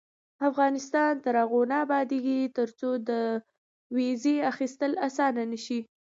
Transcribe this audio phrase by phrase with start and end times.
[0.49, 3.11] افغانستان تر هغو نه ابادیږي، ترڅو د
[3.95, 5.79] ویزې اخیستل اسانه نشي.